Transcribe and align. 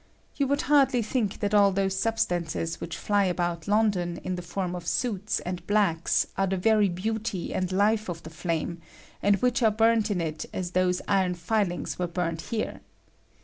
You 0.35 0.47
would 0.47 0.63
hardly• 0.63 1.01
think 1.05 1.41
that 1.41 1.53
all 1.53 1.71
those 1.71 1.95
substances 1.95 2.81
which 2.81 2.97
fly 2.97 3.25
about 3.25 3.67
London, 3.67 4.19
in 4.23 4.33
the 4.35 4.41
form 4.41 4.73
of 4.73 4.87
soots 4.87 5.39
and 5.41 5.63
blacks, 5.67 6.25
are 6.35 6.47
the 6.47 6.57
very 6.57 6.89
beauty 6.89 7.53
and 7.53 7.71
life 7.71 8.09
of 8.09 8.23
the 8.23 8.31
flame, 8.31 8.81
and 9.21 9.35
which 9.43 9.61
are 9.61 9.69
burned 9.69 10.09
in 10.09 10.19
it 10.19 10.47
as 10.51 10.71
those 10.71 11.03
iron 11.07 11.35
filings 11.35 11.99
were 11.99 12.07
burn 12.07 12.33
ed 12.33 12.41
here. 12.49 12.81